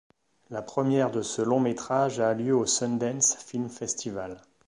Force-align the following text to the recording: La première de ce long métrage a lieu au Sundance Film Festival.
La 0.49 0.63
première 0.63 1.11
de 1.11 1.21
ce 1.21 1.43
long 1.43 1.59
métrage 1.59 2.19
a 2.19 2.33
lieu 2.33 2.55
au 2.55 2.65
Sundance 2.65 3.35
Film 3.35 3.69
Festival. 3.69 4.41